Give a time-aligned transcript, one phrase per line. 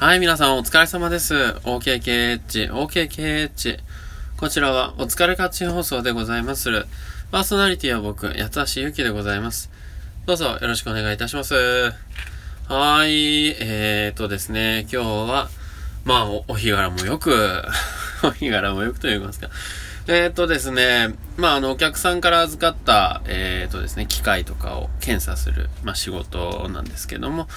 [0.00, 1.34] はい、皆さんお疲れ様です。
[1.34, 3.78] OKKH、OKKH。
[4.38, 6.86] こちらはお疲れ勝ち放送でございまする。
[7.30, 9.70] パーソナリティは僕、八橋ゆきでございます。
[10.24, 11.54] どうぞよろしくお願いいたします。
[11.54, 15.50] はーい、えーとですね、今日は、
[16.06, 17.62] まあ、おお日柄もよく、
[18.24, 19.50] お日柄もよくと言いますか。
[20.06, 27.48] えーとですね、まあ、あの、お客さんから預かった、えーとですね、機械とかを検査する、まあ、仕事なんですけども、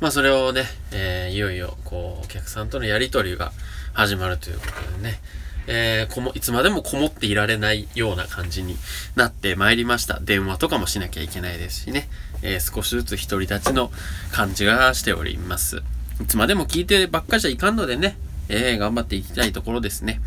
[0.00, 3.52] まあ、それをね、えーいよいよ、こう、お客さんとのやりとりが
[3.92, 5.20] 始まるということでね、
[5.66, 8.76] えーこも、いつまでもこもっていられないような感じに
[9.14, 10.18] なってまいりました。
[10.20, 12.08] 電話とかもしなきゃいけないですしね、
[12.42, 13.92] えー少しずつ独り立ちの
[14.32, 15.82] 感じがしております。
[16.20, 18.16] いつまでも聞いてばっかりじゃいかんのでね、
[18.48, 20.20] えー頑張っていきたいところですね。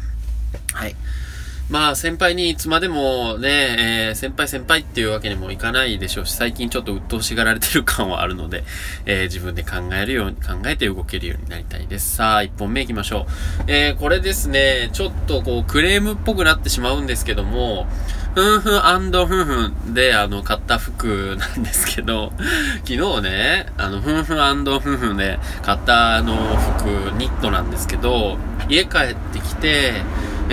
[0.71, 0.95] はい。
[1.69, 8.63] まあ先輩にいつまでもね、えー先輩先輩っていうわけにもいかないでしょうし、最近ちょっと鬱陶しがられてる感はあるので、
[9.05, 12.17] えー自分で考えるように、考えて動けるようになりたいです。
[12.17, 13.25] さあ、1本目行きましょ
[13.59, 13.63] う。
[13.67, 17.87] えーこれですね、ちょっとこうクレームっぽくなってしまうんですけども、
[18.35, 22.33] ふんふんふんふんで、あの、買った服なんですけど、
[22.85, 26.35] 昨日ね、あの、ふんふんふんふんで買ったあの
[26.77, 26.85] 服、
[27.17, 28.37] ニットなんですけど、
[28.69, 29.93] 家帰ってきて、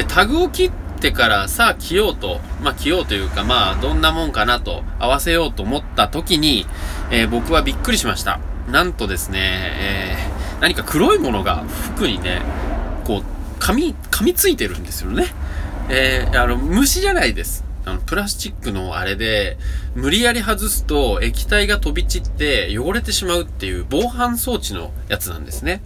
[0.08, 6.66] タグを切っててからさあ着ようと、まあ着ようというかまあどんなもんかなと合わせようと思った時に、
[7.10, 8.38] えー僕はびっくりしました。
[8.68, 12.42] なんとですね、えー何か黒いものが服にね、
[13.04, 15.26] こう、噛み、噛みついてるんですよね。
[15.88, 17.64] えーあの、虫じゃないです。
[17.86, 19.56] あの、プラスチックのあれで、
[19.94, 25.80] 無理やり外すと液体が飛び散って汚れてしまうっていう防犯装置のやつなんですね。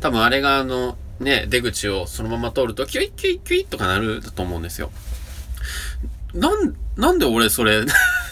[0.00, 4.90] 多分あれがあの、ね、出口をそのまま通ると、キュイキュイキュイとかなると思うんですよ。
[6.34, 7.84] なん、なんで俺それ、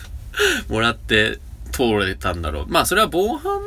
[0.68, 1.38] もらって
[1.72, 2.66] 通れたんだろう。
[2.68, 3.60] まあそれは防犯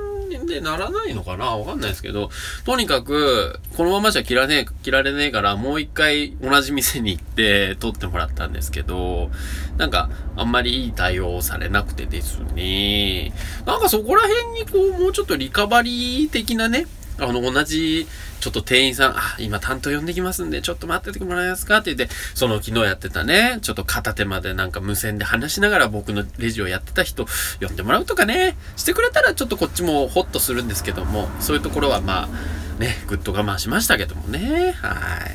[0.48, 1.46] でならないのかな？
[1.58, 2.30] わかんないですけど、
[2.66, 9.32] とにかく、このままじゃ切らねえ、切られねえから、もう一回同じ店に行って撮ってもらったんですけど、
[9.78, 13.34] なんか、あんまりいい対応をされなくてですね、
[13.66, 16.88] なんかそこら辺にこう、もうちょっとリカバリー的なね、
[17.18, 18.08] あの、同じ、
[18.42, 21.78] ちょっと店員さん、あ、今担当呼んできますんで、ちょっと待っててもらえますか？
[21.78, 27.26] って言って、その昨日やってたね、ちょっと片手までなんか無線で話しながら僕のレジをやってた人、
[27.62, 35.32] 呼んでもらうとかね、してくれたらちょっとこっちもホッとするんですけども、そういうところはまあ、ね、ぐっと我慢しましたけどもね、はい。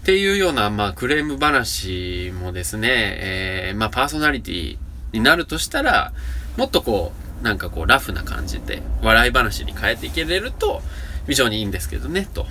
[0.00, 4.78] っていうような、まあ、クレーム話もですね、えーまあ、パーソナリティ
[5.12, 6.12] になるとしたら、
[6.56, 10.80] もっとこう、なんかこう、ラフな感じで、笑い話に変えていけれると、
[11.26, 12.46] 非常にいいんですけどね、と。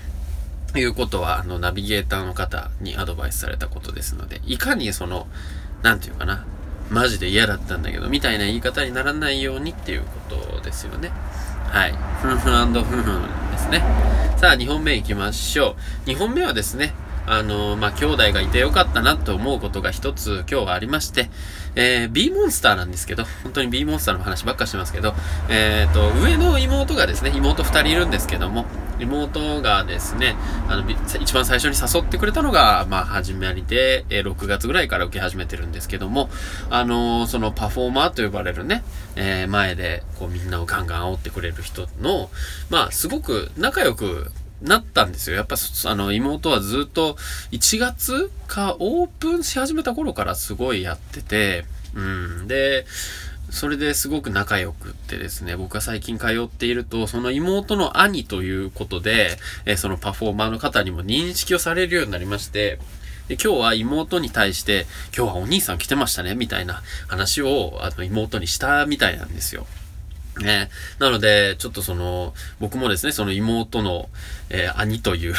[0.76, 5.28] いうことは、あの、ナビゲーターの方にアドバイスされたことですので、いかにその、
[5.82, 6.46] なんていうかな、
[6.92, 11.12] マジで嫌だったんだけど、みたいな言い方にならないようにっていうことですよね。
[11.70, 11.92] はい。
[12.22, 13.84] ふんふんふんふんですね。
[14.38, 16.10] さあ、2本目行きましょう。
[16.10, 16.94] 2本目はですね、
[17.26, 21.30] あのまあ、兄弟がいてよかったなと思うことが一つ今日はありまして、
[21.76, 25.14] えー、B モンスターなんですけど、本当に B モンスターの話ばっかしてますけど、
[25.50, 28.66] えっ、と、上の妹がですね、妹二人いるんですけども、
[29.00, 30.36] 妹がですね、
[30.68, 36.30] あの、一番最初に誘ってくれたのが、まあ、始まりで、えー6月ぐらいから受け始めてるんですけども、
[36.70, 38.84] あのそのパフォーマーと呼ばれるね、
[39.16, 42.30] えー前で、こう、みんなをガンガン煽ってくれる人の、
[42.70, 44.32] まあ、すごく仲良く
[44.64, 45.36] なったんですよ。
[45.36, 47.18] やっぱ、あの、妹はずっと、
[47.52, 52.48] 1月か、オープンし始めた頃からすごいやってて、うん。
[52.48, 52.86] で、
[53.50, 62.80] それですごく仲良くってですね、僕が最近通っていると、その妹の兄ということで、えそのパフォーマーの方にも認識をされるようになりまして、
[63.28, 64.86] で今日は妹に対して、
[65.16, 69.68] 今日はお兄さん来てましたね、みたいな話を、あの、妹にしたみたいなんですよ。
[70.40, 70.70] ね。
[71.00, 74.10] なので、ちょっとその、僕もですね、その妹の、
[74.50, 75.36] えー兄という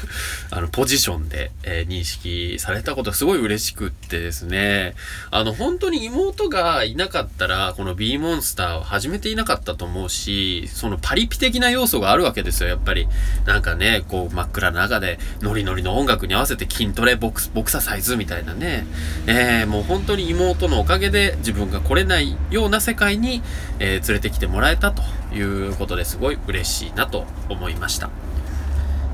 [0.50, 4.94] あの、ポジションで、えー認識されたことがすごい嬉しくってですね、
[5.30, 13.06] あの、本当に妹がいなかったら、この B モンスターを始めていなかったと思うし、そのパリピ的な要素があるわけですよ、やっぱり。
[13.44, 18.86] なんかね、こう、真っ暗な中で、ノリノリの音楽に合わせて筋トレ、ボクス、ボクササイズみたいなね。
[19.26, 23.42] えーもう本当に妹のおかげで自分が来れないような世界に、
[23.78, 25.02] えー連れてきてもらえたと
[25.34, 28.10] いうことですごい嬉しいなと思いました。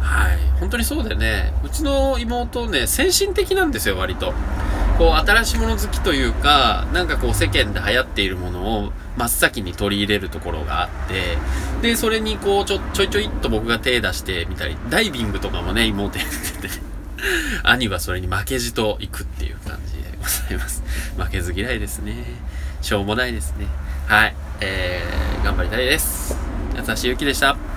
[0.03, 0.39] はい。
[0.61, 4.35] 本当にそうでね、うちの妹ね、先進的なんですよ、割と。
[4.99, 11.39] こう、新しいもの好きというか、なんかこう、世間で流行っているものを真っ先に取り入れるところがあって、
[11.81, 16.75] で、それにこう、ちょ、ちょいちょいっと僕が手出してみたり、ダイビングとかもね、妹やってて、
[17.63, 20.83] 兄はそれに負けじと行くっていう感じでございます。
[21.17, 22.25] 負けず嫌いですね。
[22.81, 23.67] しょうもないですね。
[24.07, 24.35] はい。
[24.61, 26.37] えー、頑張りたいです。
[26.77, 27.72] 優しいゆきでした。